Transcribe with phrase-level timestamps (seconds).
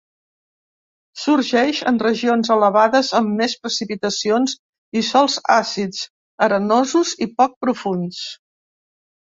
[1.23, 4.57] Sorgeix en regions elevades amb més precipitacions
[5.03, 6.03] i sòls àcids,
[6.49, 8.27] arenosos i poc profunds.